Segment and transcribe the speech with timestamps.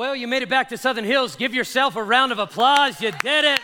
[0.00, 1.36] Well, you made it back to Southern Hills.
[1.36, 3.02] Give yourself a round of applause.
[3.02, 3.60] You did it.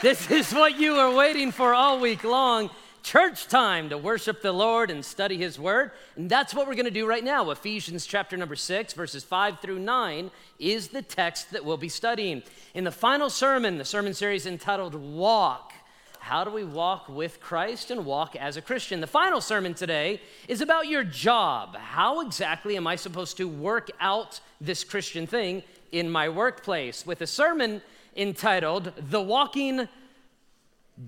[0.00, 2.70] This is what you were waiting for all week long
[3.02, 5.90] church time to worship the Lord and study His Word.
[6.16, 7.50] And that's what we're going to do right now.
[7.50, 12.42] Ephesians chapter number six, verses five through nine, is the text that we'll be studying.
[12.72, 15.74] In the final sermon, the sermon series entitled Walk,
[16.22, 19.00] how do we walk with Christ and walk as a Christian?
[19.00, 21.76] The final sermon today is about your job.
[21.76, 27.04] How exactly am I supposed to work out this Christian thing in my workplace?
[27.04, 27.82] With a sermon
[28.16, 29.88] entitled The Walking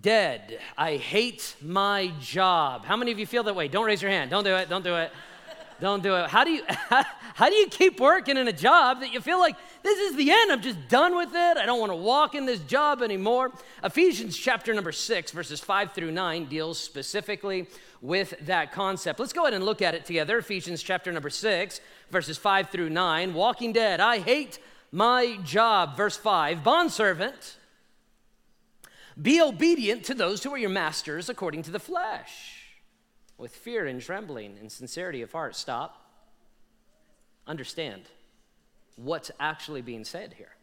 [0.00, 0.58] Dead.
[0.76, 2.84] I hate my job.
[2.84, 3.68] How many of you feel that way?
[3.68, 4.32] Don't raise your hand.
[4.32, 4.68] Don't do it.
[4.68, 5.12] Don't do it.
[5.80, 6.30] Don't do it.
[6.30, 6.62] How do you
[7.34, 10.30] how do you keep working in a job that you feel like this is the
[10.30, 10.52] end?
[10.52, 11.56] I'm just done with it.
[11.56, 13.52] I don't want to walk in this job anymore.
[13.82, 17.66] Ephesians chapter number 6 verses 5 through 9 deals specifically
[18.00, 19.18] with that concept.
[19.18, 20.38] Let's go ahead and look at it together.
[20.38, 21.80] Ephesians chapter number 6
[22.10, 23.34] verses 5 through 9.
[23.34, 24.00] Walking dead.
[24.00, 24.58] I hate
[24.92, 25.96] my job.
[25.96, 26.62] Verse 5.
[26.62, 27.56] Bondservant,
[29.20, 32.63] be obedient to those who are your masters according to the flesh
[33.38, 35.56] with fear and trembling and sincerity of heart.
[35.56, 36.00] Stop.
[37.46, 38.02] Understand
[38.96, 40.54] what's actually being said here.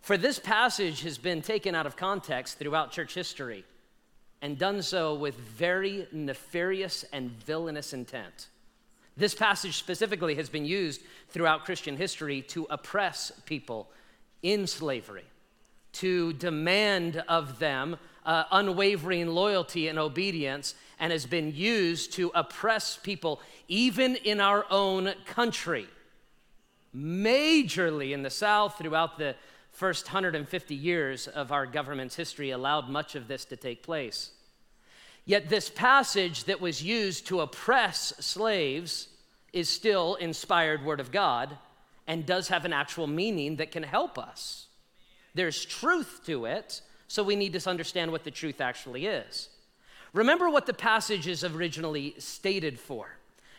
[0.00, 3.64] For this passage has been taken out of context throughout church history
[4.42, 8.48] and done so with very nefarious and villainous intent.
[9.16, 13.90] This passage specifically has been used throughout Christian history to oppress people
[14.42, 15.24] in slavery,
[15.92, 22.96] to demand of them uh, unwavering loyalty and obedience and has been used to oppress
[22.96, 25.86] people, even in our own country.
[26.94, 29.34] Majorly in the South, throughout the
[29.72, 34.30] first 150 years of our government's history, allowed much of this to take place.
[35.26, 39.08] Yet, this passage that was used to oppress slaves
[39.52, 41.56] is still inspired Word of God
[42.06, 44.66] and does have an actual meaning that can help us.
[45.34, 46.82] There's truth to it,
[47.14, 49.48] so we need to understand what the truth actually is.
[50.12, 53.18] Remember what the passage is originally stated for.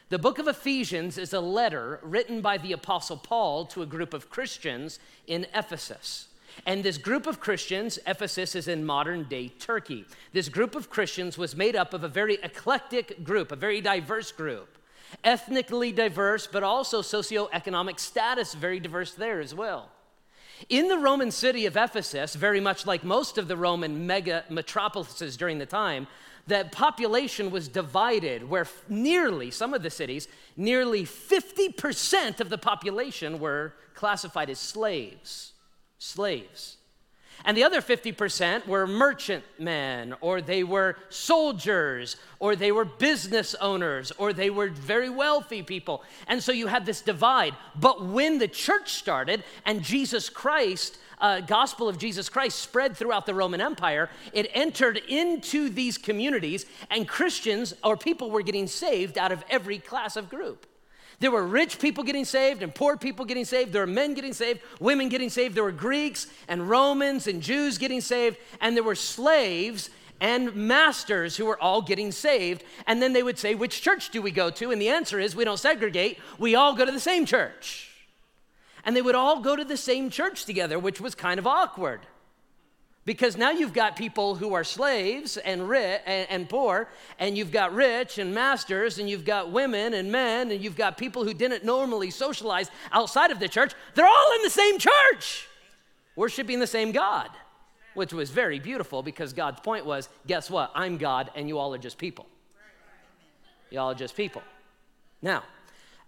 [0.09, 4.13] The book of Ephesians is a letter written by the Apostle Paul to a group
[4.13, 6.27] of Christians in Ephesus.
[6.65, 10.03] And this group of Christians, Ephesus is in modern day Turkey.
[10.33, 14.33] This group of Christians was made up of a very eclectic group, a very diverse
[14.33, 14.77] group,
[15.23, 19.91] ethnically diverse, but also socioeconomic status very diverse there as well.
[20.69, 25.37] In the Roman city of Ephesus, very much like most of the Roman mega metropolises
[25.37, 26.07] during the time,
[26.47, 33.39] the population was divided where nearly, some of the cities, nearly 50% of the population
[33.39, 35.53] were classified as slaves.
[35.97, 36.77] Slaves.
[37.43, 44.11] And the other 50% were merchantmen, or they were soldiers, or they were business owners,
[44.17, 46.03] or they were very wealthy people.
[46.27, 47.55] And so you had this divide.
[47.75, 53.25] But when the church started and Jesus Christ, uh, gospel of Jesus Christ spread throughout
[53.25, 59.17] the Roman Empire, it entered into these communities, and Christians or people were getting saved
[59.17, 60.65] out of every class of group.
[61.19, 63.71] There were rich people getting saved and poor people getting saved.
[63.71, 65.55] There were men getting saved, women getting saved.
[65.55, 68.37] There were Greeks and Romans and Jews getting saved.
[68.59, 69.89] And there were slaves
[70.19, 72.63] and masters who were all getting saved.
[72.87, 74.71] And then they would say, Which church do we go to?
[74.71, 76.19] And the answer is, We don't segregate.
[76.37, 77.91] We all go to the same church.
[78.83, 82.01] And they would all go to the same church together, which was kind of awkward.
[83.05, 86.89] Because now you've got people who are slaves and rich and, and, poor,
[87.19, 90.97] and you've got rich and masters, and you've got women and men, and you've got
[90.97, 93.73] people who didn't normally socialize outside of the church.
[93.93, 95.47] They're all in the same church,
[96.15, 97.29] worshiping the same God,
[97.93, 100.71] which was very beautiful because God's point was guess what?
[100.73, 102.25] I'm God, and you all are just people.
[103.69, 104.41] You all are just people.
[105.21, 105.43] Now,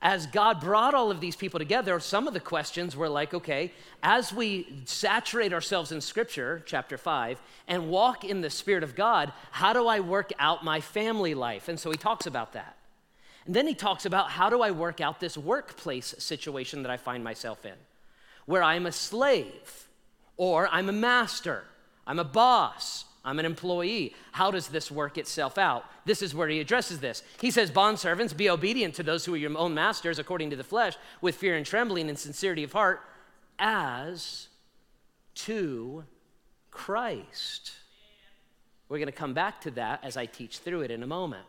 [0.02, 3.74] as God brought all of these people together, some of the questions were like, okay,
[4.04, 9.34] as we saturate ourselves in Scripture, chapter 5, and walk in the Spirit of God,
[9.52, 11.68] how do I work out my family life?
[11.68, 12.78] And so he talks about that.
[13.48, 16.98] And then he talks about how do I work out this workplace situation that I
[16.98, 17.74] find myself in,
[18.46, 19.88] where I'm a slave,
[20.36, 21.64] or I'm a master,
[22.06, 24.16] I'm a boss, I'm an employee.
[24.32, 25.84] How does this work itself out?
[26.06, 27.24] This is where he addresses this.
[27.42, 30.64] He says, Bondservants, be obedient to those who are your own masters according to the
[30.64, 33.02] flesh, with fear and trembling and sincerity of heart,
[33.60, 34.48] as
[35.36, 36.06] to
[36.72, 37.74] Christ.
[38.88, 41.44] We're going to come back to that as I teach through it in a moment.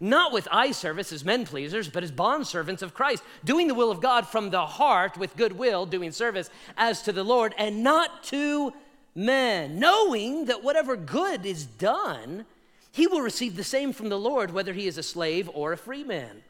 [0.00, 3.92] Not with eye service as men pleasers, but as bondservants of Christ, doing the will
[3.92, 7.84] of God from the heart with good will, doing service as to the Lord, and
[7.84, 8.72] not to
[9.14, 12.46] men, knowing that whatever good is done,
[12.92, 15.78] he will receive the same from the Lord, whether he is a slave or a
[15.78, 16.42] free man.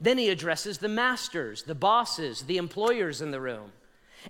[0.00, 3.72] Then he addresses the masters, the bosses, the employers in the room.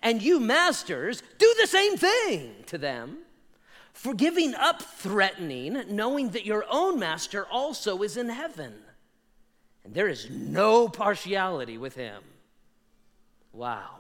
[0.03, 3.19] And you, masters, do the same thing to them.
[3.93, 8.73] For giving up threatening, knowing that your own master also is in heaven.
[9.85, 12.23] And there is no partiality with him.
[13.53, 13.97] Wow.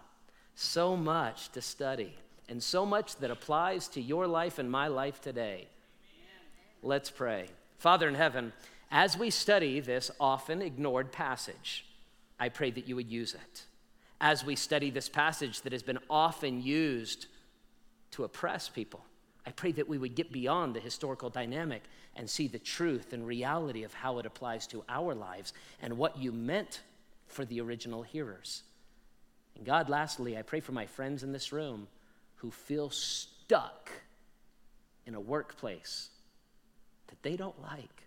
[0.55, 2.15] So much to study,
[2.51, 5.69] and so much that applies to your life and my life today.
[6.83, 7.47] Let's pray.
[7.79, 8.53] Father in heaven,
[8.91, 11.87] as we study this often ignored passage,
[12.41, 13.65] I pray that you would use it.
[14.21, 17.27] As we study this passage that has been often used
[18.11, 19.05] to oppress people,
[19.47, 21.83] I pray that we would get beyond the historical dynamic
[22.17, 26.19] and see the truth and reality of how it applies to our lives and what
[26.19, 26.81] you meant
[27.29, 28.65] for the original hearers.
[29.57, 31.87] And God, lastly, I pray for my friends in this room
[32.41, 33.91] who feel stuck
[35.07, 36.09] in a workplace
[37.09, 38.05] that they don't like.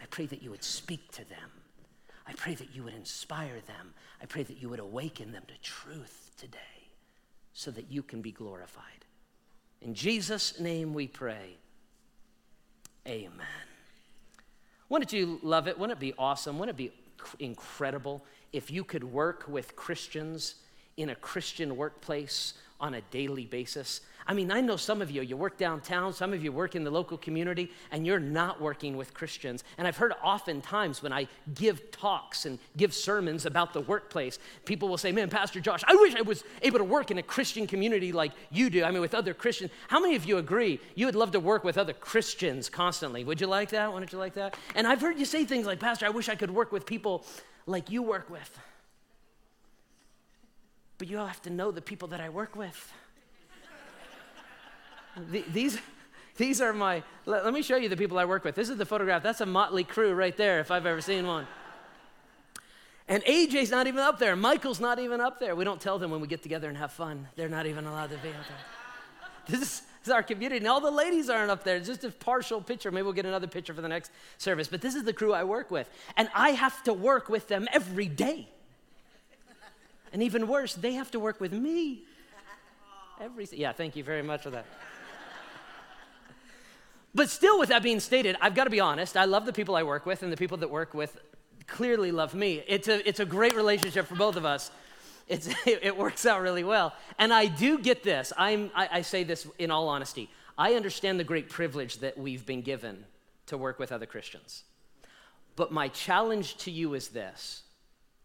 [0.00, 1.50] I pray that you would speak to them.
[2.26, 3.94] I pray that you would inspire them.
[4.22, 6.58] I pray that you would awaken them to truth today
[7.52, 8.84] so that you can be glorified.
[9.80, 11.56] In Jesus' name we pray.
[13.08, 13.66] Amen.
[14.88, 15.78] Wouldn't you love it?
[15.78, 16.58] Wouldn't it be awesome?
[16.58, 16.92] Wouldn't it be
[17.44, 20.56] incredible if you could work with Christians
[20.96, 24.00] in a Christian workplace on a daily basis?
[24.28, 26.84] I mean, I know some of you, you work downtown, some of you work in
[26.84, 29.64] the local community, and you're not working with Christians.
[29.78, 34.86] And I've heard oftentimes when I give talks and give sermons about the workplace, people
[34.86, 37.66] will say, Man, Pastor Josh, I wish I was able to work in a Christian
[37.66, 38.84] community like you do.
[38.84, 39.70] I mean, with other Christians.
[39.88, 43.24] How many of you agree you would love to work with other Christians constantly?
[43.24, 43.90] Would you like that?
[43.90, 44.58] Wouldn't you like that?
[44.74, 47.24] And I've heard you say things like, Pastor, I wish I could work with people
[47.66, 48.58] like you work with.
[50.98, 52.92] But you all have to know the people that I work with
[55.52, 55.78] these,
[56.36, 58.54] these are my, let, let me show you the people I work with.
[58.54, 59.22] This is the photograph.
[59.22, 61.46] That's a motley crew right there, if I've ever seen one.
[63.08, 64.36] And AJ's not even up there.
[64.36, 65.56] Michael's not even up there.
[65.56, 67.26] We don't tell them when we get together and have fun.
[67.36, 68.58] They're not even allowed to be up there.
[69.46, 70.58] This is, this is our community.
[70.58, 71.76] And all the ladies aren't up there.
[71.76, 72.90] It's just a partial picture.
[72.90, 74.68] Maybe we'll get another picture for the next service.
[74.68, 75.88] But this is the crew I work with.
[76.18, 78.50] And I have to work with them every day.
[80.12, 82.04] And even worse, they have to work with me.
[83.20, 84.66] Every, yeah, thank you very much for that.
[87.14, 89.16] But still, with that being stated, I've got to be honest.
[89.16, 91.18] I love the people I work with, and the people that work with
[91.66, 92.62] clearly love me.
[92.66, 94.70] It's a, it's a great relationship for both of us.
[95.26, 96.94] It's, it works out really well.
[97.18, 98.32] And I do get this.
[98.36, 100.30] I'm, I, I say this in all honesty.
[100.56, 103.04] I understand the great privilege that we've been given
[103.46, 104.64] to work with other Christians.
[105.56, 107.62] But my challenge to you is this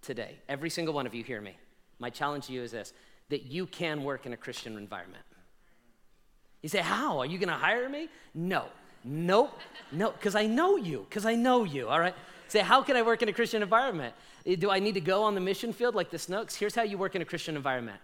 [0.02, 0.38] today.
[0.50, 1.58] Every single one of you hear me.
[2.00, 2.94] My challenge to you is this
[3.30, 5.24] that you can work in a Christian environment.
[6.62, 7.20] You say, How?
[7.20, 8.10] Are you going to hire me?
[8.34, 8.66] No.
[9.04, 9.60] Nope.
[9.92, 12.16] No, because I know you, because I know you, all right?
[12.48, 14.14] Say, How can I work in a Christian environment?
[14.46, 16.56] Eh, do I need to go on the mission field like the Snooks?
[16.56, 18.00] Here's how you work in a Christian environment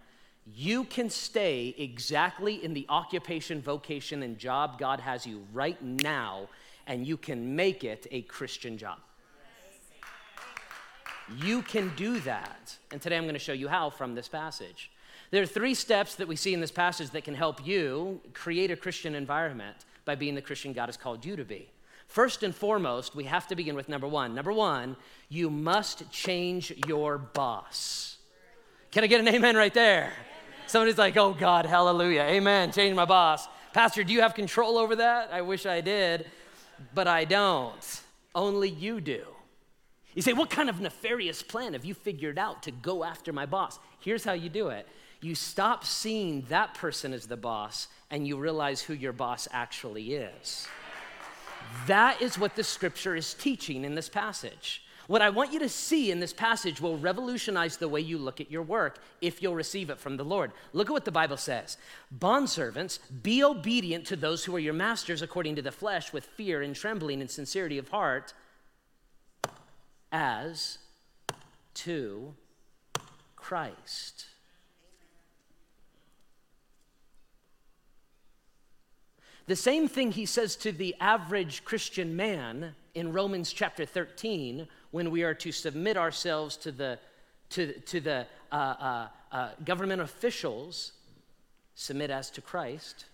[0.55, 6.47] you can stay exactly in the occupation, vocation, and job God has you right now,
[6.87, 8.99] and you can make it a Christian job.
[11.37, 12.77] You can do that.
[12.91, 14.91] And today I'm going to show you how from this passage.
[15.31, 18.71] There are three steps that we see in this passage that can help you create
[18.71, 21.69] a Christian environment by being the Christian God has called you to be.
[22.07, 24.33] First and foremost, we have to begin with number one.
[24.33, 24.95] Number one,
[25.29, 28.17] you must change your boss.
[28.89, 30.11] Can I get an amen right there?
[30.65, 33.47] Somebody's like, oh God, hallelujah, amen, change my boss.
[33.73, 35.29] Pastor, do you have control over that?
[35.31, 36.25] I wish I did,
[36.95, 38.01] but I don't.
[38.33, 39.23] Only you do.
[40.15, 43.45] You say, what kind of nefarious plan have you figured out to go after my
[43.45, 43.79] boss?
[43.99, 44.87] Here's how you do it
[45.21, 50.13] you stop seeing that person as the boss and you realize who your boss actually
[50.13, 50.67] is.
[51.87, 54.83] That is what the scripture is teaching in this passage.
[55.07, 58.39] What I want you to see in this passage will revolutionize the way you look
[58.39, 60.51] at your work if you'll receive it from the Lord.
[60.71, 61.77] Look at what the Bible says
[62.17, 66.61] Bondservants, be obedient to those who are your masters according to the flesh with fear
[66.61, 68.33] and trembling and sincerity of heart,
[70.11, 70.77] as
[71.75, 72.33] to
[73.35, 74.25] Christ.
[79.47, 85.09] The same thing he says to the average Christian man in Romans chapter 13 when
[85.09, 86.99] we are to submit ourselves to the,
[87.49, 90.91] to, to the uh, uh, uh, government officials,
[91.73, 93.05] submit as to Christ,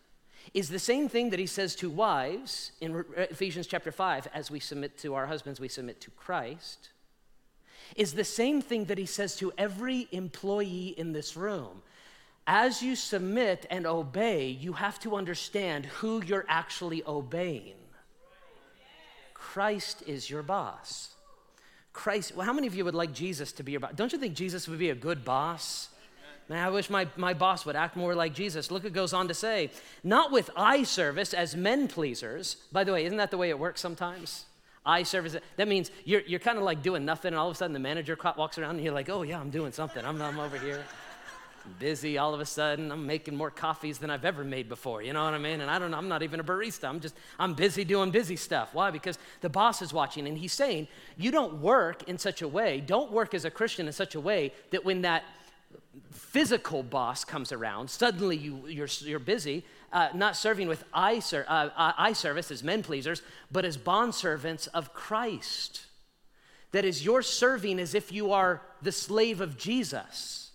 [0.54, 4.52] is the same thing that he says to wives in uh, Ephesians chapter 5 as
[4.52, 6.90] we submit to our husbands, we submit to Christ,
[7.96, 11.82] is the same thing that he says to every employee in this room
[12.48, 17.74] as you submit and obey, you have to understand who you're actually obeying.
[19.34, 21.16] Christ is your boss.
[21.92, 23.94] Christ, well, how many of you would like Jesus to be your boss?
[23.96, 25.90] Don't you think Jesus would be a good boss?
[26.48, 28.70] Man, I wish my, my boss would act more like Jesus.
[28.70, 29.72] Look, it goes on to say,
[30.04, 32.58] not with eye service as men pleasers.
[32.72, 34.46] By the way, isn't that the way it works sometimes?
[34.86, 37.58] Eye service, that means you're, you're kind of like doing nothing, and all of a
[37.58, 40.06] sudden the manager walks around and you're like, oh, yeah, I'm doing something.
[40.06, 40.84] I'm, I'm over here
[41.80, 42.92] busy all of a sudden.
[42.92, 45.02] I'm making more coffees than I've ever made before.
[45.02, 45.62] You know what I mean?
[45.62, 46.88] And I don't know, I'm not even a barista.
[46.88, 48.74] I'm just, I'm busy doing busy stuff.
[48.74, 48.92] Why?
[48.92, 50.88] Because the boss is watching and he's saying,
[51.18, 54.20] you don't work in such a way, don't work as a Christian in such a
[54.20, 55.24] way that when that
[56.12, 61.46] physical boss comes around, suddenly you, you're, you're busy, uh, not serving with eye, ser-
[61.48, 65.86] uh, eye service as men pleasers, but as bondservants of Christ.
[66.72, 70.52] That is, you're serving as if you are the slave of Jesus.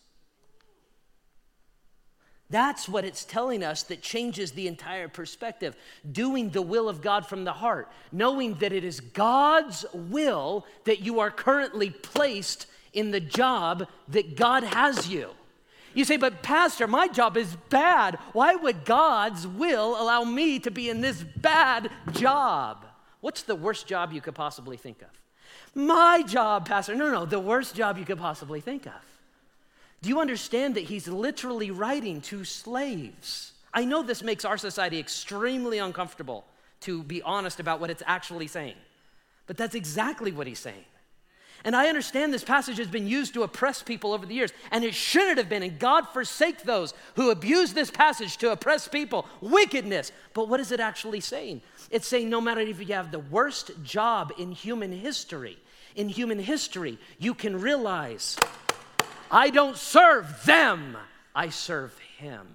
[2.51, 5.77] That's what it's telling us that changes the entire perspective.
[6.11, 11.01] Doing the will of God from the heart, knowing that it is God's will that
[11.01, 15.31] you are currently placed in the job that God has you.
[15.95, 18.17] You say, but Pastor, my job is bad.
[18.33, 22.85] Why would God's will allow me to be in this bad job?
[23.21, 25.09] What's the worst job you could possibly think of?
[25.75, 26.95] My job, Pastor.
[26.95, 28.93] No, no, the worst job you could possibly think of.
[30.03, 33.53] Do you understand that he's literally writing to slaves?
[33.75, 36.45] I know this makes our society extremely uncomfortable
[36.81, 38.77] to be honest about what it's actually saying,
[39.47, 40.85] but that's exactly what he's saying.
[41.65, 44.85] And I understand this passage has been used to oppress people over the years, and
[44.85, 45.63] it shouldn't have been.
[45.63, 49.27] And God forsake those who abuse this passage to oppress people.
[49.41, 50.13] Wickedness.
[50.33, 51.61] But what is it actually saying?
[51.91, 55.59] It's saying no matter if you have the worst job in human history,
[55.97, 58.39] in human history, you can realize
[59.31, 60.97] I don't serve them,
[61.35, 62.47] I serve Him.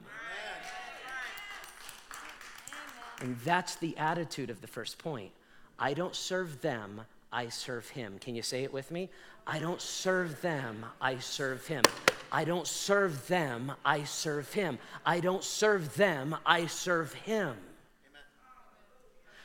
[3.21, 5.31] And that's the attitude of the first point.
[5.79, 7.01] I don't serve them,
[7.35, 8.17] I serve Him.
[8.19, 9.09] Can you say it with me?
[9.45, 11.83] I don't serve them, I serve Him.
[12.31, 14.79] I don't serve them, I serve Him.
[15.05, 17.55] I don't serve them, I serve Him.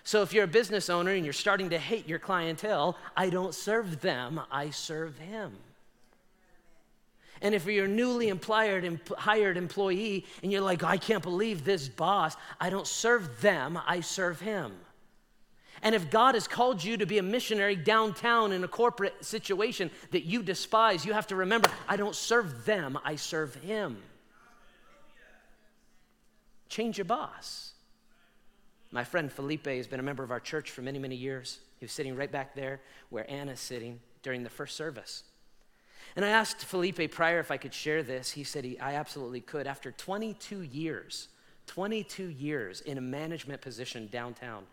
[0.05, 3.55] So if you're a business owner and you're starting to hate your clientele, I don't
[3.55, 5.53] serve them, I serve Him.
[7.43, 11.89] And if you're a newly employed, hired employee and you're like, I can't believe this
[11.89, 14.73] boss, I don't serve them, I serve him.
[15.83, 19.91] And if God has called you to be a missionary downtown in a corporate situation
[20.11, 23.99] that you despise, you have to remember, I don't serve them, I serve him.
[26.69, 27.73] Change your boss.
[28.93, 31.61] My friend Felipe has been a member of our church for many, many years.
[31.79, 35.25] He was sitting right back there where Anna's sitting during the first service.
[36.17, 38.33] And I asked Felipe prior if I could share this.
[38.33, 39.67] He said he, I absolutely could.
[39.67, 41.29] After 22 years,
[41.67, 44.65] 22 years in a management position downtown,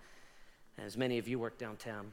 [0.83, 2.11] as many of you work downtown,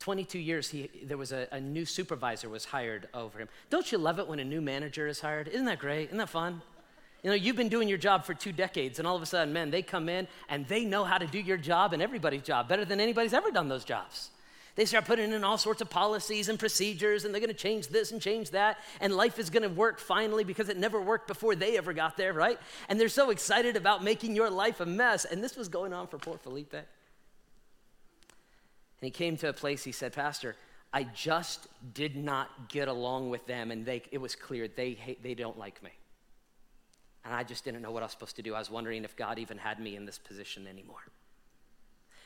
[0.00, 3.48] 22 years, he, there was a, a new supervisor was hired over him.
[3.68, 5.46] Don't you love it when a new manager is hired?
[5.48, 6.06] Isn't that great?
[6.06, 6.62] Isn't that fun?
[7.22, 9.52] You know, you've been doing your job for two decades, and all of a sudden,
[9.52, 12.66] man, they come in and they know how to do your job and everybody's job
[12.66, 14.30] better than anybody's ever done those jobs.
[14.74, 17.88] They start putting in all sorts of policies and procedures, and they're going to change
[17.88, 21.28] this and change that, and life is going to work finally because it never worked
[21.28, 22.58] before they ever got there, right?
[22.88, 25.26] And they're so excited about making your life a mess.
[25.26, 26.74] And this was going on for poor Felipe.
[29.00, 30.56] And he came to a place, he said, Pastor,
[30.92, 35.22] I just did not get along with them, and they, it was clear they, hate,
[35.22, 35.90] they don't like me.
[37.24, 38.54] And I just didn't know what I was supposed to do.
[38.54, 41.04] I was wondering if God even had me in this position anymore.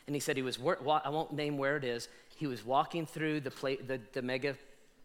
[0.06, 3.40] And he said he was, I won't name where it is, he was walking through
[3.40, 4.56] the, pla- the, the mega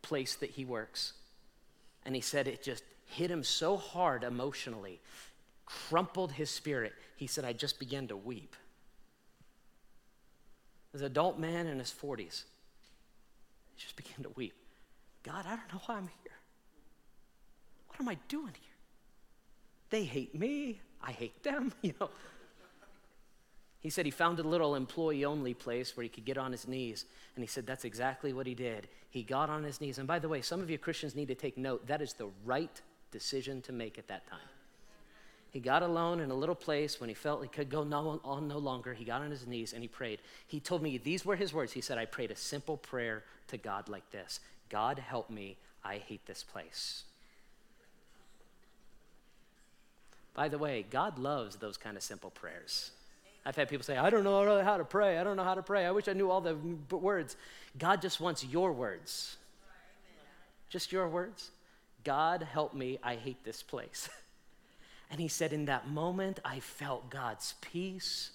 [0.01, 1.13] place that he works.
[2.05, 4.99] And he said it just hit him so hard emotionally,
[5.65, 6.93] crumpled his spirit.
[7.15, 8.55] He said, I just began to weep.
[10.93, 12.43] An adult man in his 40s,
[13.75, 14.53] he just began to weep.
[15.23, 16.33] God, I don't know why I'm here.
[17.87, 18.75] What am I doing here?
[19.89, 20.81] They hate me.
[21.01, 21.73] I hate them.
[21.81, 22.09] You know,
[23.81, 26.67] he said he found a little employee only place where he could get on his
[26.67, 27.05] knees.
[27.35, 28.89] And he said that's exactly what he did.
[29.09, 29.97] He got on his knees.
[29.97, 32.29] And by the way, some of you Christians need to take note that is the
[32.45, 32.81] right
[33.11, 34.39] decision to make at that time.
[35.51, 38.47] He got alone in a little place when he felt he could go no, on
[38.47, 38.93] no longer.
[38.93, 40.19] He got on his knees and he prayed.
[40.47, 41.73] He told me these were his words.
[41.73, 44.39] He said, I prayed a simple prayer to God like this
[44.69, 45.57] God, help me.
[45.83, 47.03] I hate this place.
[50.33, 52.91] By the way, God loves those kind of simple prayers.
[53.45, 55.17] I've had people say, I don't know how to pray.
[55.17, 55.85] I don't know how to pray.
[55.85, 56.55] I wish I knew all the
[56.95, 57.35] words.
[57.77, 59.37] God just wants your words.
[60.69, 61.49] Just your words.
[62.03, 62.99] God, help me.
[63.01, 64.09] I hate this place.
[65.11, 68.31] And he said, In that moment, I felt God's peace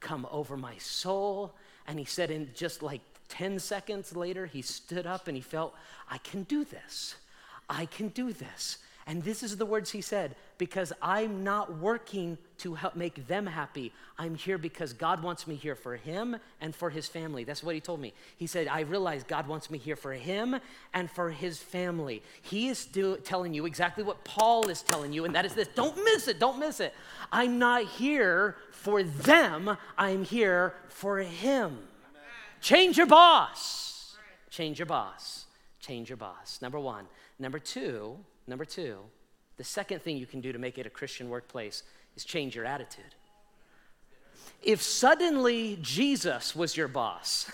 [0.00, 1.54] come over my soul.
[1.86, 5.74] And he said, In just like 10 seconds later, he stood up and he felt,
[6.10, 7.16] I can do this.
[7.68, 8.78] I can do this.
[9.08, 13.46] And this is the words he said because I'm not working to help make them
[13.46, 13.92] happy.
[14.18, 17.44] I'm here because God wants me here for him and for his family.
[17.44, 18.14] That's what he told me.
[18.36, 20.56] He said, I realize God wants me here for him
[20.92, 22.20] and for his family.
[22.42, 25.68] He is still telling you exactly what Paul is telling you, and that is this
[25.68, 26.92] don't miss it, don't miss it.
[27.30, 31.78] I'm not here for them, I'm here for him.
[32.60, 34.16] Change your boss.
[34.50, 35.46] Change your boss.
[35.80, 36.60] Change your boss.
[36.60, 37.04] Number one.
[37.38, 38.16] Number two,
[38.46, 38.98] Number two,
[39.56, 41.82] the second thing you can do to make it a Christian workplace
[42.16, 43.14] is change your attitude.
[44.62, 47.50] If suddenly Jesus was your boss,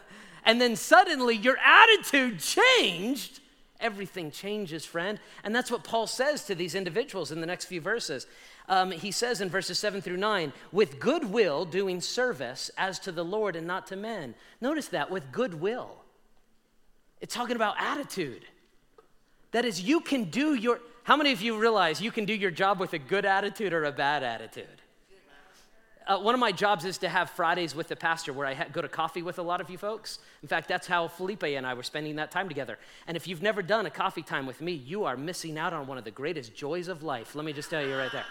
[0.44, 3.40] and then suddenly your attitude changed,
[3.80, 5.18] everything changes, friend.
[5.44, 8.26] And that's what Paul says to these individuals in the next few verses.
[8.68, 13.24] Um, he says in verses 7 through 9, with goodwill doing service as to the
[13.24, 14.34] Lord and not to men.
[14.60, 15.96] Notice that, with goodwill.
[17.20, 18.44] It's talking about attitude.
[19.52, 22.50] That is, you can do your, how many of you realize you can do your
[22.50, 24.66] job with a good attitude or a bad attitude?
[26.06, 28.66] Uh, one of my jobs is to have Fridays with the pastor where I ha-
[28.72, 30.18] go to coffee with a lot of you folks.
[30.42, 32.78] In fact, that's how Felipe and I were spending that time together.
[33.06, 35.86] And if you've never done a coffee time with me, you are missing out on
[35.86, 37.36] one of the greatest joys of life.
[37.36, 38.24] Let me just tell you right there.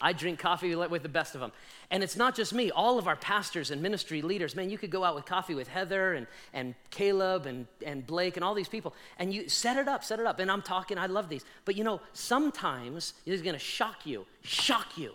[0.00, 1.52] I drink coffee with the best of them.
[1.90, 4.54] And it's not just me, all of our pastors and ministry leaders.
[4.54, 8.36] Man, you could go out with coffee with Heather and, and Caleb and, and Blake
[8.36, 10.38] and all these people, and you set it up, set it up.
[10.38, 11.44] And I'm talking, I love these.
[11.64, 15.12] But you know, sometimes it is gonna shock you, shock you.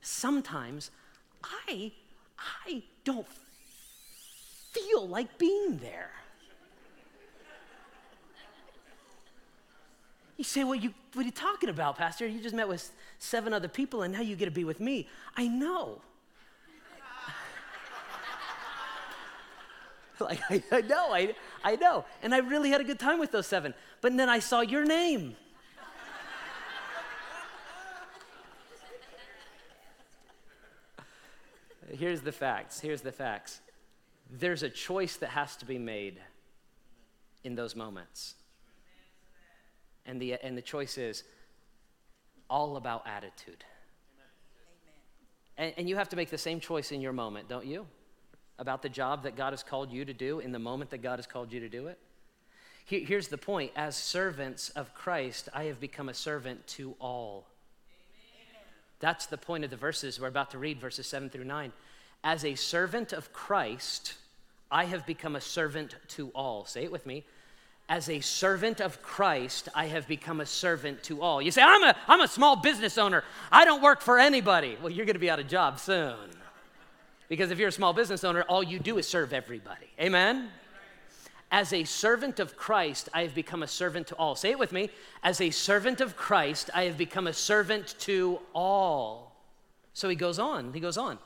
[0.00, 0.90] Sometimes
[1.68, 1.92] I,
[2.66, 3.26] I don't
[4.72, 6.10] feel like being there.
[10.38, 12.24] You say, well, you, what are you talking about, Pastor?
[12.24, 15.08] You just met with seven other people and now you get to be with me.
[15.36, 16.00] I know.
[20.20, 22.04] like, I, I, know, I, I know.
[22.22, 23.74] And I really had a good time with those seven.
[24.00, 25.34] But then I saw your name.
[31.98, 32.78] Here's the facts.
[32.78, 33.60] Here's the facts.
[34.30, 36.20] There's a choice that has to be made
[37.42, 38.36] in those moments.
[40.08, 41.22] And the, and the choice is
[42.50, 43.62] all about attitude.
[45.58, 47.86] And, and you have to make the same choice in your moment, don't you?
[48.58, 51.18] About the job that God has called you to do in the moment that God
[51.18, 51.98] has called you to do it.
[52.86, 57.46] Here's the point as servants of Christ, I have become a servant to all.
[58.98, 61.70] That's the point of the verses we're about to read, verses 7 through 9.
[62.24, 64.14] As a servant of Christ,
[64.70, 66.64] I have become a servant to all.
[66.64, 67.24] Say it with me
[67.88, 71.40] as a servant of Christ, I have become a servant to all.
[71.40, 73.24] You say, I'm a, I'm a small business owner.
[73.50, 74.76] I don't work for anybody.
[74.82, 76.16] Well, you're going to be out of job soon.
[77.28, 79.86] Because if you're a small business owner, all you do is serve everybody.
[80.00, 80.50] Amen?
[81.50, 84.36] As a servant of Christ, I have become a servant to all.
[84.36, 84.90] Say it with me.
[85.22, 89.34] As a servant of Christ, I have become a servant to all.
[89.94, 91.18] So he goes on, he goes on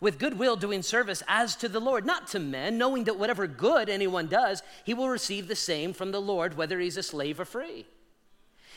[0.00, 3.88] with goodwill doing service as to the Lord, not to men, knowing that whatever good
[3.88, 7.44] anyone does, he will receive the same from the Lord, whether he's a slave or
[7.44, 7.86] free.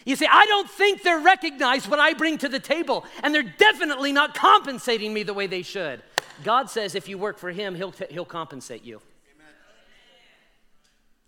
[0.06, 3.44] You see, I don't think they're recognized what I bring to the table, and they're
[3.44, 6.02] definitely not compensating me the way they should.
[6.44, 9.02] God says if you work for him, he'll, t- he'll compensate you.
[9.36, 9.54] Amen.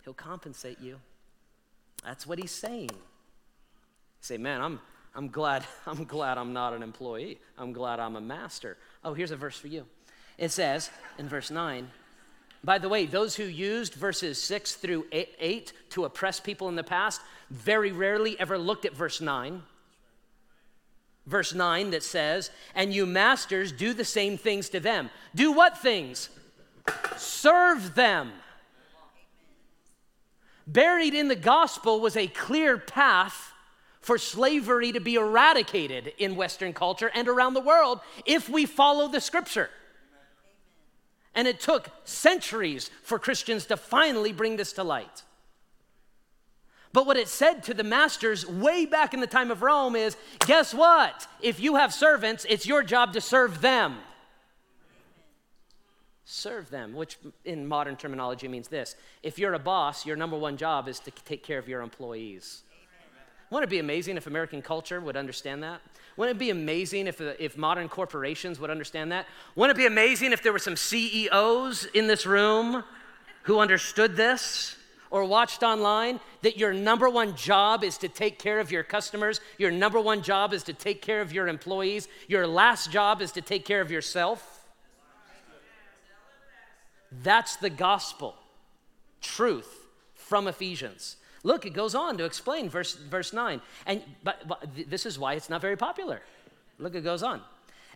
[0.06, 1.00] He'll compensate you.
[2.04, 2.90] That's what he's saying.
[2.92, 2.98] You
[4.22, 4.80] say, man, I'm,
[5.16, 7.40] I'm glad, I'm glad I'm not an employee.
[7.58, 8.78] I'm glad I'm a master.
[9.04, 9.86] Oh, here's a verse for you.
[10.38, 11.88] It says in verse 9,
[12.64, 16.84] by the way, those who used verses 6 through 8 to oppress people in the
[16.84, 19.64] past very rarely ever looked at verse 9.
[21.26, 25.10] Verse 9 that says, And you masters do the same things to them.
[25.34, 26.30] Do what things?
[27.18, 28.32] Serve them.
[30.68, 33.51] Buried in the gospel was a clear path
[34.02, 39.08] for slavery to be eradicated in Western culture and around the world if we follow
[39.08, 39.70] the scripture.
[41.34, 45.24] And it took centuries for Christians to finally bring this to light.
[46.94, 50.18] But what it said to the masters way back in the time of Rome is
[50.40, 51.26] guess what?
[51.42, 54.00] If you have servants, it's your job to serve them.
[56.26, 60.58] Serve them, which in modern terminology means this if you're a boss, your number one
[60.58, 62.64] job is to take care of your employees.
[63.52, 65.82] Wouldn't it be amazing if American culture would understand that?
[66.16, 69.28] Wouldn't it be amazing if, uh, if modern corporations would understand that?
[69.56, 72.84] Wouldn't it be amazing if there were some CEOs in this room
[73.44, 74.78] who understood this?
[75.12, 79.42] or watched online that your number one job is to take care of your customers,
[79.58, 83.34] your number one job is to take care of your employees, your last job is
[83.34, 84.70] to take care of yourself?
[87.12, 88.36] That's the gospel.
[89.20, 89.86] Truth
[90.16, 91.18] from Ephesians.
[91.44, 93.62] Look, it goes on to explain verse, verse 9.
[93.86, 96.22] And but, but this is why it's not very popular.
[96.78, 97.42] Look, it goes on.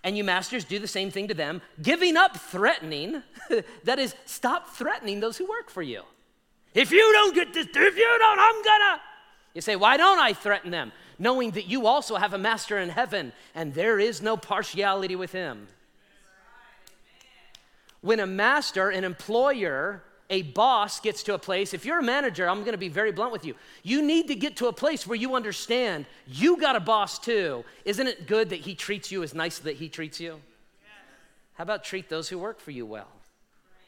[0.04, 3.24] And you masters do the same thing to them, giving up threatening.
[3.84, 6.04] that is, stop threatening those who work for you.
[6.74, 9.02] If you don't get this, if you don't, I'm gonna.
[9.54, 10.92] You say, why don't I threaten them?
[11.18, 15.32] Knowing that you also have a master in heaven and there is no partiality with
[15.32, 15.68] him.
[18.02, 22.50] When a master, an employer, a boss gets to a place, if you're a manager,
[22.50, 23.56] I'm gonna be very blunt with you.
[23.84, 27.64] You need to get to a place where you understand you got a boss too.
[27.84, 30.42] Isn't it good that he treats you as nice that he treats you?
[31.54, 33.08] How about treat those who work for you well?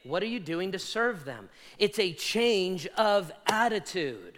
[0.03, 1.49] What are you doing to serve them?
[1.77, 4.37] It's a change of attitude.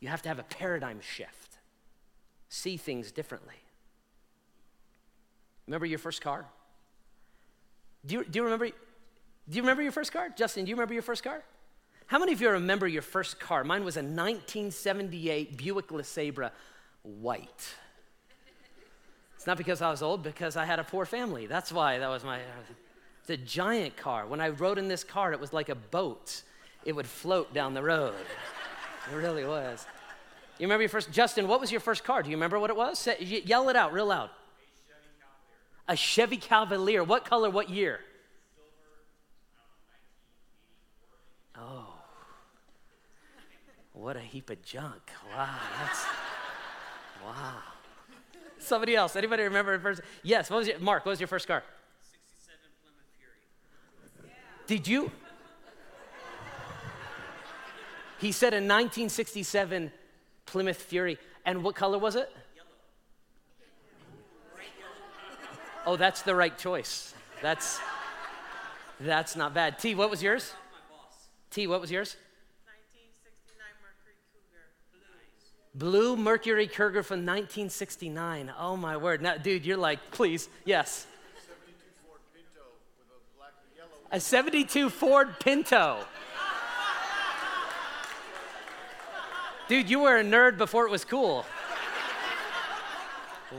[0.00, 1.58] You have to have a paradigm shift,
[2.48, 3.54] see things differently.
[5.66, 6.46] Remember your first car?
[8.04, 8.68] Do you, do you remember?
[9.48, 10.28] Do you remember your first car?
[10.36, 11.42] Justin, do you remember your first car?
[12.06, 13.64] How many of you remember your first car?
[13.64, 16.50] Mine was a 1978 Buick LeSabre
[17.02, 17.74] white.
[19.36, 21.46] It's not because I was old, because I had a poor family.
[21.46, 22.38] That's why that was my.
[23.22, 24.26] It's a giant car.
[24.26, 26.42] When I rode in this car, it was like a boat.
[26.84, 28.14] It would float down the road.
[29.10, 29.84] It really was.
[30.58, 32.22] You remember your first, Justin, what was your first car?
[32.22, 32.98] Do you remember what it was?
[32.98, 34.30] Say, yell it out real loud.
[35.88, 37.02] A Chevy Cavalier.
[37.02, 38.00] What color, what year?
[41.58, 41.94] Oh,
[43.92, 45.02] what a heap of junk.
[45.34, 46.04] Wow, that's,
[47.24, 47.54] wow.
[48.58, 50.00] Somebody else, anybody remember first?
[50.22, 51.62] Yes, what was your, Mark, what was your first car?
[52.10, 53.06] 67 Plymouth
[54.20, 54.32] Fury.
[54.66, 55.10] Did you?
[58.18, 59.90] He said a 1967
[60.46, 61.18] Plymouth Fury.
[61.44, 62.30] And what color was it?
[65.84, 67.14] Oh, that's the right choice.
[67.42, 67.80] That's
[69.00, 69.80] that's not bad.
[69.80, 70.52] T, what was yours?
[71.50, 72.14] T, what was yours?
[72.62, 74.70] 1969 Mercury Cougar.
[75.74, 76.16] Blue.
[76.16, 78.52] Mercury Cougar from 1969.
[78.58, 79.22] Oh my word.
[79.22, 81.06] Now, dude, you're like, please, yes.
[81.40, 82.60] 72 Ford Pinto
[82.98, 83.98] with a black and yellow.
[84.10, 85.98] A 72 Ford Pinto.
[89.68, 91.46] Dude, you were a nerd before it was cool.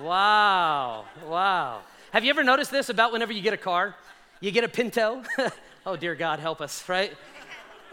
[0.02, 1.82] Wow, wow.
[2.12, 3.96] Have you ever noticed this about whenever you get a car?
[4.40, 5.24] You get a Pinto.
[5.86, 7.14] oh, dear God, help us, right?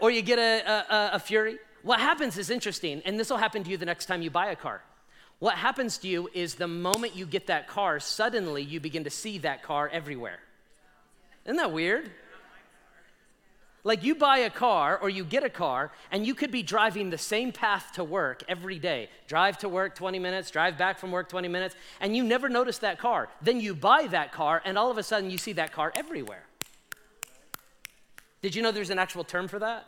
[0.01, 1.59] or you get a, a, a Fury.
[1.83, 4.51] What happens is interesting, and this will happen to you the next time you buy
[4.51, 4.81] a car.
[5.39, 9.09] What happens to you is the moment you get that car, suddenly you begin to
[9.09, 10.39] see that car everywhere.
[11.45, 12.11] Isn't that weird?
[13.83, 17.09] Like you buy a car or you get a car, and you could be driving
[17.09, 19.09] the same path to work every day.
[19.27, 22.77] Drive to work 20 minutes, drive back from work 20 minutes, and you never notice
[22.79, 23.27] that car.
[23.41, 26.43] Then you buy that car, and all of a sudden you see that car everywhere.
[28.43, 29.87] Did you know there's an actual term for that?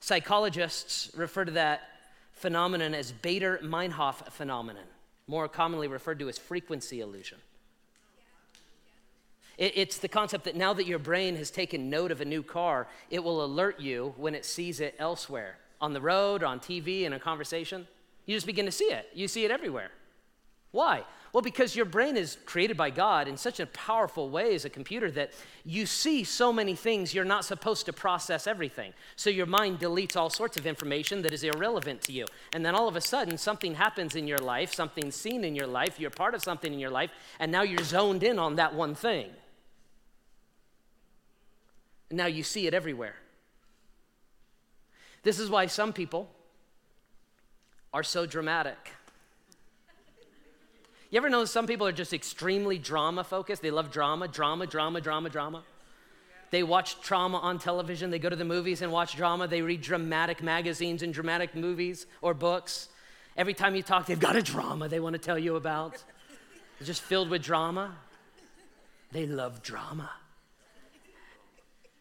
[0.00, 1.82] Psychologists refer to that
[2.32, 4.84] phenomenon as Baader Meinhof phenomenon,
[5.26, 7.38] more commonly referred to as frequency illusion.
[9.58, 12.88] It's the concept that now that your brain has taken note of a new car,
[13.10, 17.12] it will alert you when it sees it elsewhere on the road, on TV, in
[17.12, 17.86] a conversation.
[18.24, 19.10] You just begin to see it.
[19.12, 19.90] You see it everywhere.
[20.70, 21.04] Why?
[21.32, 24.70] Well, because your brain is created by God in such a powerful way as a
[24.70, 25.30] computer that
[25.64, 28.92] you see so many things you're not supposed to process everything.
[29.14, 32.26] So your mind deletes all sorts of information that is irrelevant to you.
[32.52, 35.68] And then all of a sudden, something happens in your life, something's seen in your
[35.68, 38.74] life, you're part of something in your life, and now you're zoned in on that
[38.74, 39.30] one thing.
[42.08, 43.14] And now you see it everywhere.
[45.22, 46.28] This is why some people
[47.92, 48.94] are so dramatic.
[51.10, 53.62] You ever know some people are just extremely drama focused?
[53.62, 55.64] They love drama, drama, drama, drama, drama.
[56.50, 58.10] They watch trauma on television.
[58.10, 59.48] They go to the movies and watch drama.
[59.48, 62.88] They read dramatic magazines and dramatic movies or books.
[63.36, 66.02] Every time you talk, they've got a drama they want to tell you about.
[66.78, 67.96] They're just filled with drama.
[69.10, 70.10] They love drama.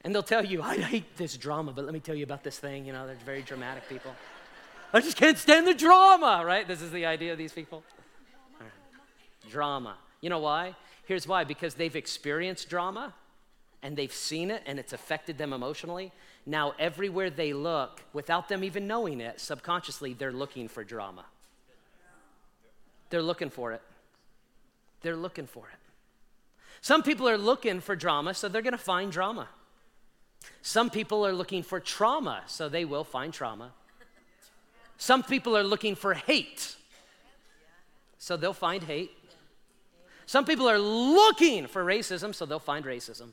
[0.01, 2.59] And they'll tell you, I hate this drama, but let me tell you about this
[2.59, 2.85] thing.
[2.85, 4.11] You know, they're very dramatic people.
[4.93, 6.67] I just can't stand the drama, right?
[6.67, 7.83] This is the idea of these people
[9.49, 9.97] drama.
[10.21, 10.75] You know why?
[11.05, 13.13] Here's why because they've experienced drama
[13.81, 16.11] and they've seen it and it's affected them emotionally.
[16.45, 21.25] Now, everywhere they look, without them even knowing it, subconsciously, they're looking for drama.
[23.09, 23.81] They're looking for it.
[25.01, 25.79] They're looking for it.
[26.81, 29.47] Some people are looking for drama, so they're going to find drama.
[30.61, 33.71] Some people are looking for trauma, so they will find trauma.
[34.97, 36.75] Some people are looking for hate,
[38.17, 39.11] so they'll find hate.
[40.29, 43.29] Some people are looking for racism, so they'll find racism.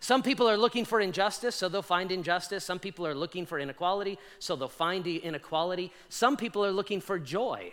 [0.00, 2.62] Some people are looking for injustice, so they'll find injustice.
[2.62, 5.92] Some people are looking for inequality, so they'll find inequality.
[6.10, 7.72] Some people are looking for joy,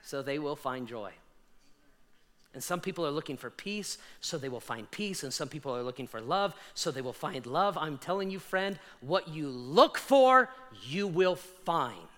[0.00, 1.12] so they will find joy.
[2.54, 5.22] And some people are looking for peace, so they will find peace.
[5.22, 7.76] And some people are looking for love, so they will find love.
[7.76, 10.48] I'm telling you, friend, what you look for,
[10.82, 12.08] you will find.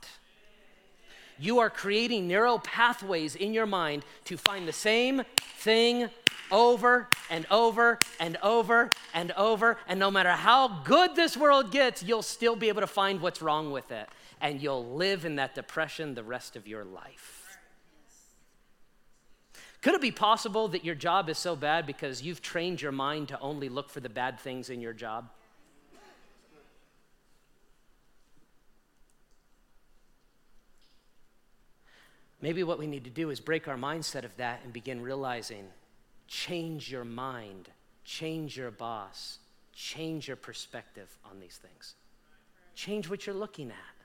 [1.38, 5.22] You are creating narrow pathways in your mind to find the same
[5.58, 6.10] thing
[6.50, 9.78] over and over and over and over.
[9.86, 13.42] And no matter how good this world gets, you'll still be able to find what's
[13.42, 14.08] wrong with it.
[14.40, 17.58] And you'll live in that depression the rest of your life.
[19.80, 23.28] Could it be possible that your job is so bad because you've trained your mind
[23.28, 25.30] to only look for the bad things in your job?
[32.40, 35.66] Maybe what we need to do is break our mindset of that and begin realizing
[36.28, 37.68] change your mind,
[38.04, 39.38] change your boss,
[39.74, 41.94] change your perspective on these things.
[42.74, 43.98] Change what you're looking at.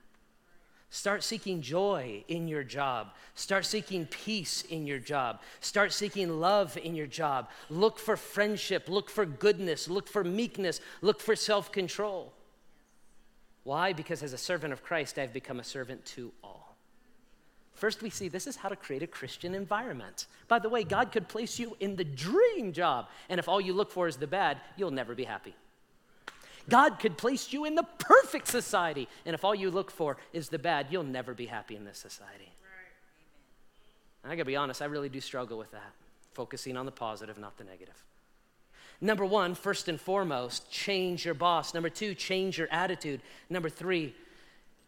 [0.90, 3.14] Start seeking joy in your job.
[3.34, 5.40] Start seeking peace in your job.
[5.60, 7.48] Start seeking love in your job.
[7.68, 8.88] Look for friendship.
[8.88, 9.88] Look for goodness.
[9.88, 10.80] Look for meekness.
[11.02, 12.32] Look for self control.
[13.64, 13.92] Why?
[13.92, 16.63] Because as a servant of Christ, I've become a servant to all.
[17.74, 20.26] First, we see this is how to create a Christian environment.
[20.46, 23.72] By the way, God could place you in the dream job, and if all you
[23.72, 25.54] look for is the bad, you'll never be happy.
[26.68, 30.48] God could place you in the perfect society, and if all you look for is
[30.48, 32.50] the bad, you'll never be happy in this society.
[34.22, 35.92] And I gotta be honest, I really do struggle with that,
[36.32, 38.02] focusing on the positive, not the negative.
[39.00, 41.74] Number one, first and foremost, change your boss.
[41.74, 43.20] Number two, change your attitude.
[43.50, 44.14] Number three,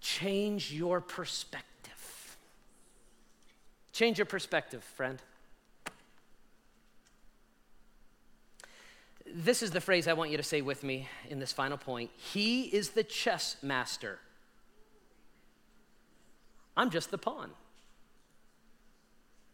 [0.01, 1.76] change your perspective.
[3.97, 5.23] Change your perspective, friend.
[9.25, 12.11] This is the phrase I want you to say with me in this final point.
[12.15, 14.19] He is the chess master.
[16.77, 17.53] I'm just the pawn.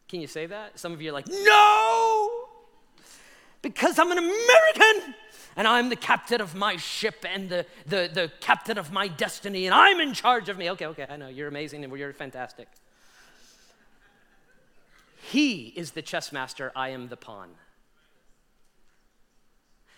[0.09, 0.76] Can you say that?
[0.76, 2.28] Some of you are like, no,
[3.62, 5.14] because I'm an American
[5.55, 9.66] and I'm the captain of my ship and the, the, the captain of my destiny
[9.66, 10.68] and I'm in charge of me.
[10.72, 12.66] Okay, okay, I know, you're amazing and you're fantastic.
[15.33, 17.49] He is the chess master, I am the pawn.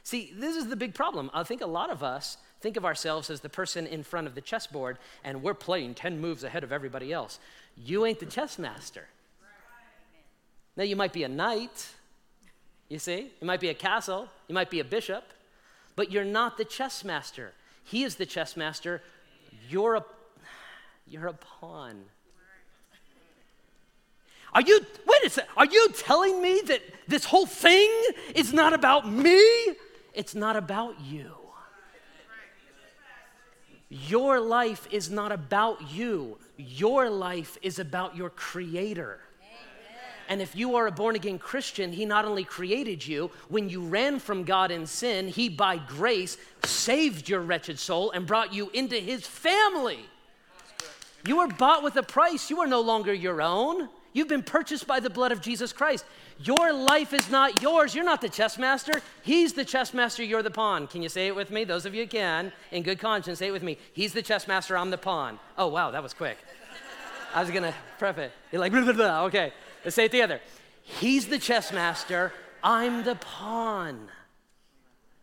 [0.04, 1.28] See, this is the big problem.
[1.34, 4.36] I think a lot of us think of ourselves as the person in front of
[4.36, 7.40] the chessboard and we're playing 10 moves ahead of everybody else.
[7.76, 9.08] You ain't the chess master.
[10.76, 11.88] Now, you might be a knight,
[12.88, 13.32] you see?
[13.40, 15.24] You might be a castle, you might be a bishop,
[15.96, 17.54] but you're not the chess master.
[17.82, 19.02] He is the chess master.
[19.68, 20.04] You're a,
[21.08, 22.04] you're a pawn.
[24.54, 27.90] Are you, wait a second, are you telling me that this whole thing
[28.34, 29.40] is not about me?
[30.14, 31.32] It's not about you.
[33.88, 36.38] Your life is not about you.
[36.56, 39.20] Your life is about your Creator.
[40.28, 43.82] And if you are a born again Christian, He not only created you, when you
[43.82, 48.70] ran from God in sin, He by grace saved your wretched soul and brought you
[48.70, 50.00] into His family.
[51.26, 52.50] You were bought with a price.
[52.50, 53.88] You are no longer your own.
[54.14, 56.04] You've been purchased by the blood of Jesus Christ.
[56.38, 57.96] Your life is not yours.
[57.96, 59.02] You're not the chess master.
[59.22, 60.22] He's the chess master.
[60.22, 60.86] You're the pawn.
[60.86, 61.64] Can you say it with me?
[61.64, 63.76] Those of you can, in good conscience, say it with me.
[63.92, 64.78] He's the chess master.
[64.78, 65.40] I'm the pawn.
[65.58, 66.38] Oh, wow, that was quick.
[67.34, 68.30] I was going to prep it.
[68.52, 69.24] You're like, blah, blah, blah.
[69.24, 69.52] okay,
[69.84, 70.40] let's say it together.
[70.82, 72.32] He's the chess master.
[72.62, 74.08] I'm the pawn.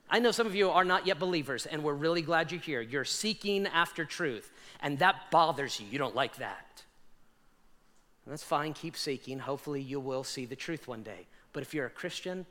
[0.09, 2.81] I know some of you are not yet believers, and we're really glad you're here.
[2.81, 4.51] You're seeking after truth,
[4.81, 5.87] and that bothers you.
[5.89, 6.67] You don't like that.
[8.27, 9.39] That's fine, keep seeking.
[9.39, 11.25] Hopefully, you will see the truth one day.
[11.53, 12.45] But if you're a Christian,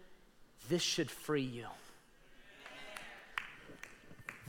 [0.68, 1.66] this should free you.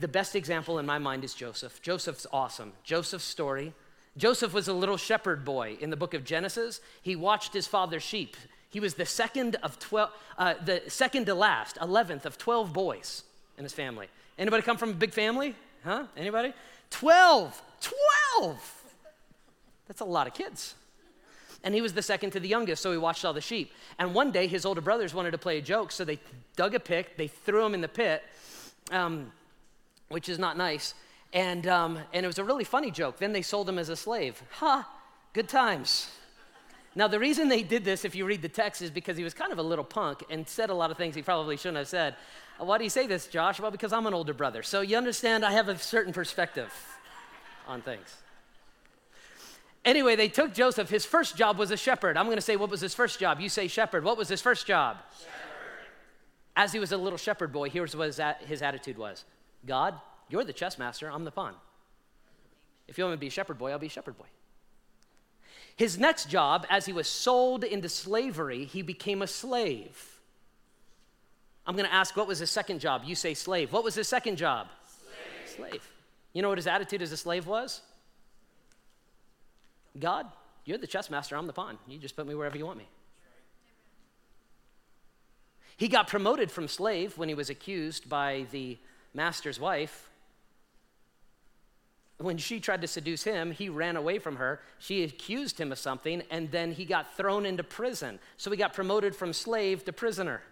[0.00, 1.80] The best example in my mind is Joseph.
[1.80, 2.72] Joseph's awesome.
[2.82, 3.72] Joseph's story.
[4.16, 6.80] Joseph was a little shepherd boy in the book of Genesis.
[7.02, 8.36] He watched his father's sheep.
[8.68, 13.22] He was the second of 12, uh, the second to last, 11th of 12 boys
[13.56, 14.08] in his family.
[14.38, 15.54] Anybody come from a big family?
[15.84, 16.06] Huh?
[16.16, 16.52] Anybody?
[16.90, 17.62] 12.
[18.32, 18.82] 12.
[19.86, 20.74] That's a lot of kids
[21.64, 23.72] and he was the second to the youngest, so he watched all the sheep.
[23.98, 26.18] And one day, his older brothers wanted to play a joke, so they
[26.56, 28.22] dug a pick, they threw him in the pit,
[28.90, 29.32] um,
[30.08, 30.94] which is not nice.
[31.32, 33.18] And, um, and it was a really funny joke.
[33.18, 34.42] Then they sold him as a slave.
[34.58, 34.82] Ha!
[34.82, 34.96] Huh,
[35.32, 36.10] good times.
[36.94, 39.32] Now, the reason they did this, if you read the text, is because he was
[39.32, 41.88] kind of a little punk and said a lot of things he probably shouldn't have
[41.88, 42.16] said.
[42.58, 43.60] Why do you say this, Josh?
[43.60, 44.62] Well, because I'm an older brother.
[44.62, 46.70] So you understand I have a certain perspective
[47.66, 48.14] on things.
[49.84, 50.88] Anyway, they took Joseph.
[50.88, 52.16] His first job was a shepherd.
[52.16, 53.40] I'm going to say, what was his first job?
[53.40, 54.04] You say shepherd.
[54.04, 54.98] What was his first job?
[55.18, 55.32] Shepherd.
[56.54, 58.06] As he was a little shepherd boy, here's what
[58.46, 59.24] his attitude was
[59.66, 59.94] God,
[60.28, 61.54] you're the chess master, I'm the pawn.
[62.86, 64.26] If you want me to be a shepherd boy, I'll be a shepherd boy.
[65.76, 70.20] His next job, as he was sold into slavery, he became a slave.
[71.66, 73.02] I'm going to ask, what was his second job?
[73.04, 73.72] You say slave.
[73.72, 74.68] What was his second job?
[75.46, 75.70] Slave.
[75.70, 75.90] slave.
[76.34, 77.80] You know what his attitude as a slave was?
[79.98, 80.26] God,
[80.64, 81.78] you're the chess master, I'm the pawn.
[81.86, 82.88] You just put me wherever you want me.
[85.76, 88.78] He got promoted from slave when he was accused by the
[89.14, 90.10] master's wife.
[92.18, 94.60] When she tried to seduce him, he ran away from her.
[94.78, 98.20] She accused him of something, and then he got thrown into prison.
[98.36, 100.42] So he got promoted from slave to prisoner.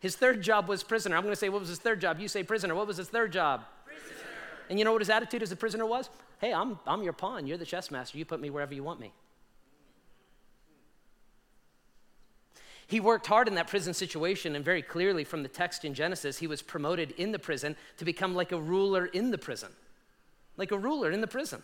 [0.00, 1.16] His third job was prisoner.
[1.16, 2.18] I'm going to say, what was his third job?
[2.18, 2.74] You say prisoner.
[2.74, 3.64] What was his third job?
[3.84, 4.16] Prisoner.
[4.68, 6.10] And you know what his attitude as a prisoner was?
[6.40, 7.46] Hey, I'm, I'm your pawn.
[7.46, 8.16] You're the chess master.
[8.16, 9.12] You put me wherever you want me.
[12.86, 16.38] He worked hard in that prison situation, and very clearly from the text in Genesis,
[16.38, 19.68] he was promoted in the prison to become like a ruler in the prison.
[20.56, 21.62] Like a ruler in the prison.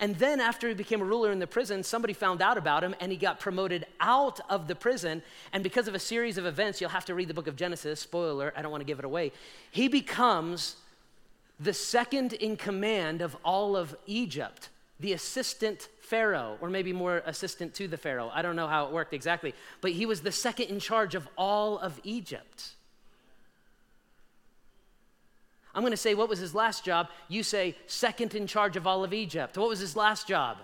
[0.00, 2.94] And then, after he became a ruler in the prison, somebody found out about him
[3.00, 5.22] and he got promoted out of the prison.
[5.52, 8.00] And because of a series of events, you'll have to read the book of Genesis,
[8.00, 9.32] spoiler, I don't want to give it away.
[9.70, 10.76] He becomes
[11.58, 14.68] the second in command of all of Egypt,
[15.00, 18.30] the assistant Pharaoh, or maybe more assistant to the Pharaoh.
[18.32, 21.28] I don't know how it worked exactly, but he was the second in charge of
[21.36, 22.70] all of Egypt.
[25.74, 27.08] I'm going to say, what was his last job?
[27.28, 29.58] You say, second in charge of all of Egypt.
[29.58, 30.56] What was his last job?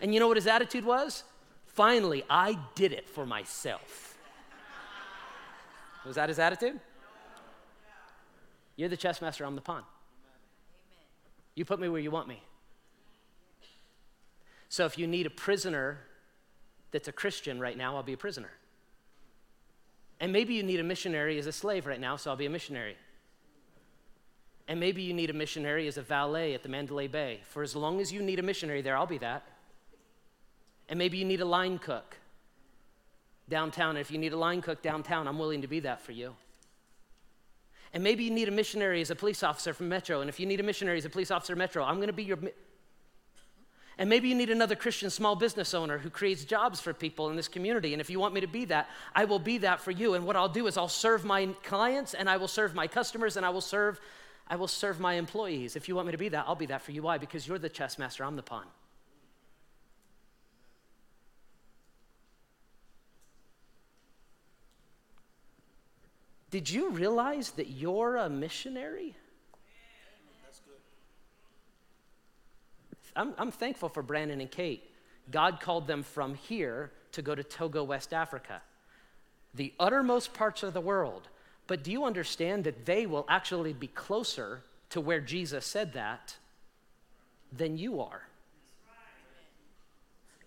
[0.00, 1.24] And you know what his attitude was?
[1.66, 4.16] Finally, I did it for myself.
[6.06, 6.80] Was that his attitude?
[8.76, 9.78] You're the chess master, I'm the pawn.
[9.78, 9.86] Amen.
[11.54, 12.42] You put me where you want me.
[14.68, 16.00] So if you need a prisoner
[16.90, 18.50] that's a Christian right now, I'll be a prisoner.
[20.20, 22.50] And maybe you need a missionary as a slave right now, so I'll be a
[22.50, 22.96] missionary.
[24.68, 27.40] And maybe you need a missionary as a valet at the Mandalay Bay.
[27.44, 29.44] For as long as you need a missionary there, I'll be that.
[30.88, 32.16] And maybe you need a line cook
[33.48, 33.90] downtown.
[33.90, 36.34] And if you need a line cook downtown, I'm willing to be that for you.
[37.96, 40.20] And maybe you need a missionary as a police officer from Metro.
[40.20, 42.24] And if you need a missionary as a police officer Metro, I'm going to be
[42.24, 42.38] your
[43.96, 47.36] and maybe you need another Christian small business owner who creates jobs for people in
[47.36, 47.94] this community.
[47.94, 50.12] And if you want me to be that, I will be that for you.
[50.12, 53.38] And what I'll do is I'll serve my clients and I will serve my customers
[53.38, 53.98] and I will serve
[54.46, 55.74] I will serve my employees.
[55.74, 57.00] If you want me to be that, I'll be that for you.
[57.00, 57.16] Why?
[57.16, 58.66] Because you're the chess master, I'm the pawn.
[66.50, 69.16] Did you realize that you're a missionary?
[73.16, 74.84] I'm, I'm thankful for Brandon and Kate.
[75.30, 78.62] God called them from here to go to Togo, West Africa,
[79.54, 81.28] the uttermost parts of the world.
[81.66, 86.36] But do you understand that they will actually be closer to where Jesus said that
[87.52, 88.22] than you are?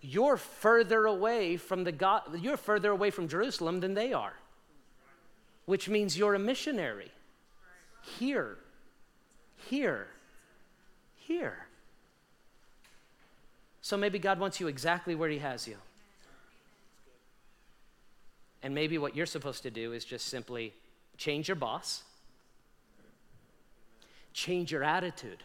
[0.01, 4.33] You're further away from the God, you're further away from Jerusalem than they are.
[5.69, 7.12] Which means you're a missionary.
[8.17, 8.58] Here.
[9.69, 10.08] Here.
[11.15, 11.67] Here.
[13.84, 15.75] So maybe God wants you exactly where He has you.
[18.63, 20.73] And maybe what you're supposed to do is just simply
[21.17, 22.01] change your boss,
[24.34, 25.43] change your attitude,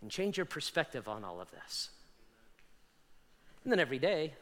[0.00, 1.90] and change your perspective on all of this.
[3.64, 4.32] And then every day,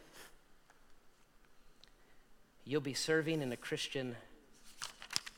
[2.67, 4.17] you'll be serving in a Christian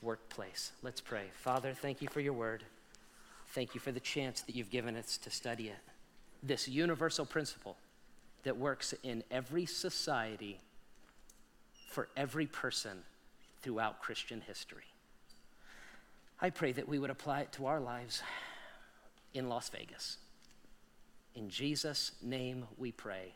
[0.02, 0.72] workplace.
[0.82, 1.24] Let's pray.
[1.34, 2.64] Father, thank you for your word.
[3.48, 5.78] Thank you for the chance that you've given us to study it
[6.42, 7.76] this universal principle
[8.44, 10.60] that works in every society
[11.90, 13.02] for every person
[13.60, 14.84] throughout Christian history.
[16.40, 18.22] I pray that we would apply it to our lives
[19.34, 20.18] in Las Vegas.
[21.34, 23.34] In Jesus' name we pray.